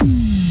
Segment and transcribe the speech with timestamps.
[0.00, 0.47] Mm.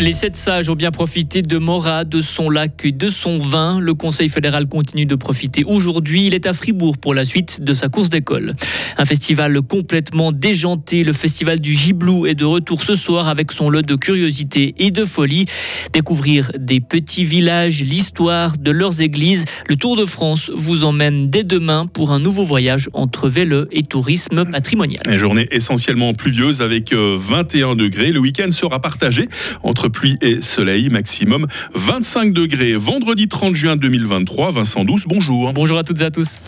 [0.00, 3.78] Les sept sages ont bien profité de Mora, de son lac et de son vin.
[3.78, 6.26] Le Conseil fédéral continue de profiter aujourd'hui.
[6.26, 8.56] Il est à Fribourg pour la suite de sa course d'école.
[8.98, 11.04] Un festival complètement déjanté.
[11.04, 14.90] Le festival du Giblou est de retour ce soir avec son lot de curiosité et
[14.90, 15.44] de folie.
[15.92, 19.44] Découvrir des petits villages, l'histoire de leurs églises.
[19.68, 23.84] Le Tour de France vous emmène dès demain pour un nouveau voyage entre vélo et
[23.84, 25.04] tourisme patrimonial.
[25.06, 28.10] Une journée essentiellement pluvieuse avec 21 euh, degrés.
[28.10, 29.28] Le week-end sera partagé
[29.62, 32.74] entre pluie et soleil, maximum 25 degrés.
[32.74, 35.52] Vendredi 30 juin 2023, Vincent Douce, bonjour.
[35.52, 36.38] Bonjour à toutes et à tous.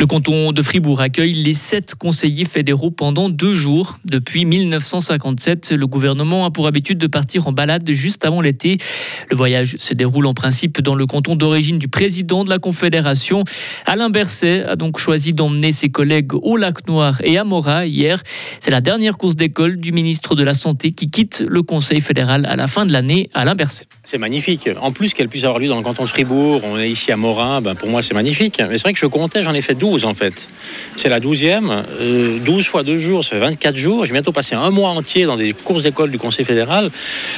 [0.00, 3.98] Le canton de Fribourg accueille les sept conseillers fédéraux pendant deux jours.
[4.04, 8.76] Depuis 1957, le gouvernement a pour habitude de partir en balade juste avant l'été.
[9.28, 13.42] Le voyage se déroule en principe dans le canton d'origine du président de la Confédération.
[13.86, 18.22] Alain Berset a donc choisi d'emmener ses collègues au Lac Noir et à Mora hier.
[18.60, 22.46] C'est la dernière course d'école du ministre de la Santé qui quitte le Conseil fédéral
[22.46, 23.30] à la fin de l'année.
[23.34, 23.86] Alain Berset.
[24.04, 24.70] C'est magnifique.
[24.80, 27.16] En plus qu'elle puisse avoir lieu dans le canton de Fribourg, on est ici à
[27.16, 28.60] Morin, ben pour moi c'est magnifique.
[28.60, 30.48] Mais c'est vrai que je comptais, j'en ai fait 12 en fait.
[30.96, 31.84] C'est la 12e,
[32.44, 34.04] 12 fois 2 jours, ça fait 24 jours.
[34.04, 36.90] J'ai bientôt passé un mois entier dans des courses d'école du Conseil fédéral.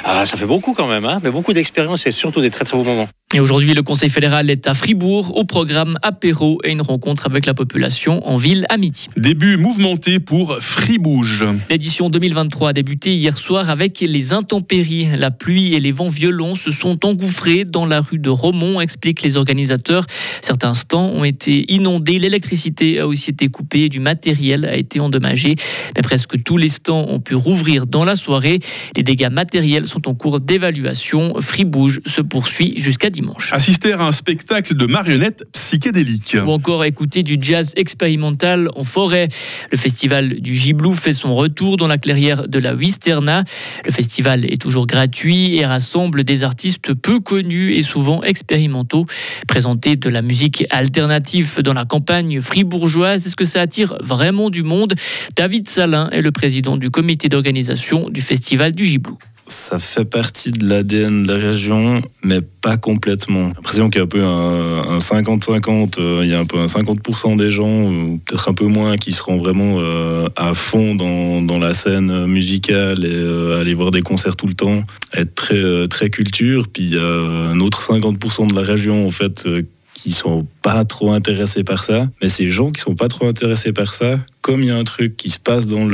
[0.04, 2.76] Ah, ça fait beaucoup quand même, hein mais beaucoup d'expérience et surtout des très très
[2.76, 3.08] beaux moments.
[3.32, 7.46] Et aujourd'hui, le Conseil fédéral est à Fribourg au programme apéro et une rencontre avec
[7.46, 9.06] la population en ville à midi.
[9.16, 11.44] Début mouvementé pour Fribouge.
[11.70, 15.06] L'édition 2023 a débuté hier soir avec les intempéries.
[15.16, 19.22] La pluie et les vents violents se sont engouffrés dans la rue de Romont, expliquent
[19.22, 20.06] les organisateurs.
[20.40, 25.54] Certains stands ont été inondés, l'électricité a aussi été coupée, du matériel a été endommagé.
[25.94, 28.58] Mais presque tous les stands ont pu rouvrir dans la soirée.
[28.96, 31.34] Les dégâts matériels sont en cours d'évaluation.
[31.38, 33.52] Fribouge se poursuit jusqu'à dimanche.
[33.52, 36.36] Assister à un spectacle de marionnettes psychédéliques.
[36.44, 39.28] Ou encore écouter du jazz expérimental en forêt.
[39.70, 43.44] Le festival du Giblou fait son retour dans la clairière de la Wisterna.
[43.84, 49.06] Le festival est toujours gratuit et rassemble des artistes peu connus et souvent expérimentaux.
[49.46, 54.62] Présenter de la musique alternative dans la campagne fribourgeoise, est-ce que ça attire vraiment du
[54.62, 54.94] monde?
[55.36, 59.18] David Salin est le président du comité d'organisation du festival du Giblou
[59.50, 63.48] ça fait partie de l'ADN de la région, mais pas complètement.
[63.48, 66.58] J'ai l'impression qu'il y a un peu un 50-50, euh, il y a un peu
[66.58, 70.94] un 50% des gens, ou peut-être un peu moins, qui seront vraiment euh, à fond
[70.94, 74.82] dans, la scène musicale et euh, aller voir des concerts tout le temps,
[75.14, 76.68] être très, très culture.
[76.72, 79.46] Puis il y a un autre 50% de la région, en fait,
[79.94, 82.08] qui sont pas trop intéressés par ça.
[82.22, 84.84] Mais ces gens qui sont pas trop intéressés par ça, comme il y a un
[84.84, 85.86] truc qui se passe dans,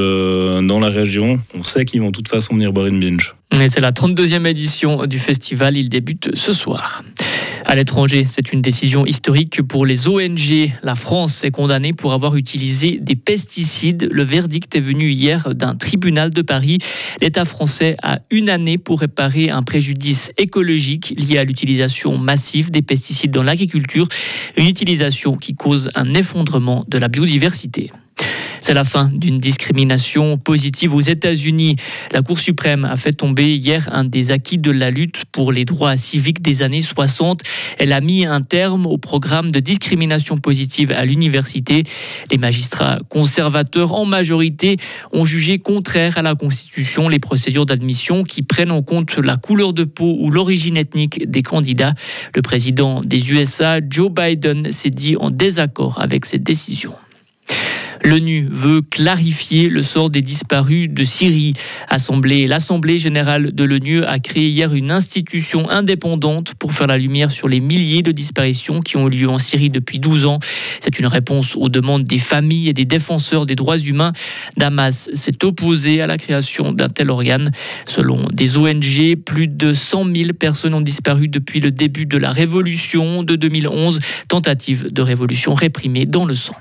[0.63, 3.36] dans la région, on sait qu'ils vont de toute façon venir boire une binge.
[3.61, 5.77] Et c'est la 32e édition du festival.
[5.77, 7.03] Il débute ce soir.
[7.65, 10.71] À l'étranger, c'est une décision historique pour les ONG.
[10.85, 14.09] La France est condamnée pour avoir utilisé des pesticides.
[14.13, 16.79] Le verdict est venu hier d'un tribunal de Paris.
[17.21, 22.83] L'État français a une année pour réparer un préjudice écologique lié à l'utilisation massive des
[22.83, 24.07] pesticides dans l'agriculture,
[24.57, 27.91] une utilisation qui cause un effondrement de la biodiversité.
[28.67, 31.77] C'est la fin d'une discrimination positive aux États-Unis.
[32.11, 35.65] La Cour suprême a fait tomber hier un des acquis de la lutte pour les
[35.65, 37.43] droits civiques des années 60.
[37.79, 41.85] Elle a mis un terme au programme de discrimination positive à l'université.
[42.33, 44.79] Les magistrats conservateurs en majorité
[45.13, 49.75] ont jugé contraire à la Constitution les procédures d'admission qui prennent en compte la couleur
[49.75, 51.95] de peau ou l'origine ethnique des candidats.
[52.35, 56.93] Le président des USA, Joe Biden, s'est dit en désaccord avec cette décision.
[58.07, 61.55] L'ONU veut clarifier le sort des disparus de Syrie.
[61.91, 67.49] L'Assemblée générale de l'ONU a créé hier une institution indépendante pour faire la lumière sur
[67.49, 70.39] les milliers de disparitions qui ont eu lieu en Syrie depuis 12 ans.
[70.79, 74.13] C'est une réponse aux demandes des familles et des défenseurs des droits humains.
[74.57, 77.51] Damas s'est opposé à la création d'un tel organe.
[77.87, 82.31] Selon des ONG, plus de 100 000 personnes ont disparu depuis le début de la
[82.31, 86.55] révolution de 2011, tentative de révolution réprimée dans le sang.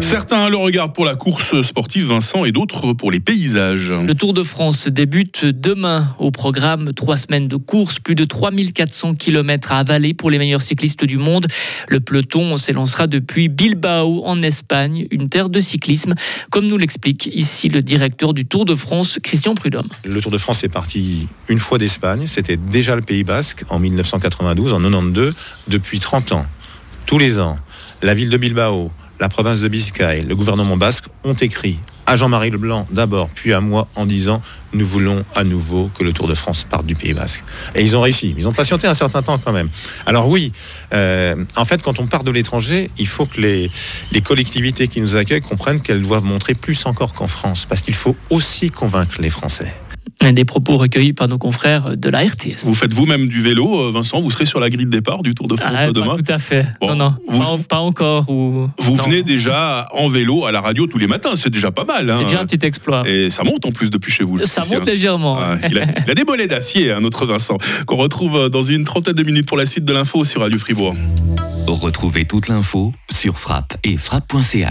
[0.00, 3.90] Certains le regardent pour la course sportive, Vincent, et d'autres pour les paysages.
[3.90, 6.92] Le Tour de France débute demain au programme.
[6.92, 11.16] Trois semaines de course, plus de 3400 km à avaler pour les meilleurs cyclistes du
[11.16, 11.46] monde.
[11.88, 16.14] Le peloton s'élancera depuis Bilbao en Espagne, une terre de cyclisme,
[16.50, 19.88] comme nous l'explique ici le directeur du Tour de France, Christian Prudhomme.
[20.04, 22.26] Le Tour de France est parti une fois d'Espagne.
[22.26, 25.34] C'était déjà le Pays Basque en 1992, en 92,
[25.68, 26.46] depuis 30 ans.
[27.06, 27.58] Tous les ans,
[28.02, 32.50] la ville de Bilbao, la province de Biscaye, le gouvernement basque ont écrit à Jean-Marie
[32.50, 36.34] Leblanc d'abord, puis à moi en disant nous voulons à nouveau que le Tour de
[36.34, 37.44] France parte du Pays Basque.
[37.74, 38.34] Et ils ont réussi.
[38.36, 39.68] Ils ont patienté un certain temps quand même.
[40.04, 40.52] Alors oui,
[40.92, 43.70] euh, en fait, quand on part de l'étranger, il faut que les,
[44.12, 47.94] les collectivités qui nous accueillent comprennent qu'elles doivent montrer plus encore qu'en France, parce qu'il
[47.94, 49.72] faut aussi convaincre les Français.
[50.32, 52.64] Des propos recueillis par nos confrères de la RTS.
[52.64, 55.34] Vous faites vous-même du vélo, euh, Vincent Vous serez sur la grille de départ du
[55.34, 56.66] Tour de France Ah, pas demain tout à fait.
[56.80, 58.28] Bon, non, non, vous- pas, en- pas encore.
[58.30, 58.68] Ou...
[58.78, 59.02] Vous non.
[59.04, 62.08] venez déjà en vélo à la radio tous les matins, c'est déjà pas mal.
[62.10, 62.16] hein.
[62.18, 63.02] C'est déjà un petit exploit.
[63.08, 64.38] Et ça monte en plus depuis chez vous.
[64.44, 64.82] Ça monte hein.
[64.86, 65.38] légèrement.
[65.38, 68.62] Ouais, il, a, il a des bolets d'acier, un autre Vincent, qu'on retrouve euh, dans
[68.62, 70.94] une trentaine de minutes pour la suite de l'info sur Radio Fribourg.
[71.66, 74.62] Retrouvez toute l'info sur frappe et frappe.ch.